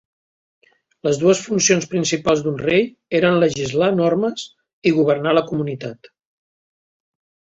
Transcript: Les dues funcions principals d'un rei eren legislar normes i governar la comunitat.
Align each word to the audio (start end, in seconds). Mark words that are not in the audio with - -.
Les 1.07 1.17
dues 1.23 1.41
funcions 1.49 1.87
principals 1.91 2.39
d'un 2.47 2.55
rei 2.61 2.81
eren 3.19 3.37
legislar 3.43 3.91
normes 3.99 4.47
i 4.89 4.95
governar 5.01 5.35
la 5.39 5.47
comunitat. 5.51 6.11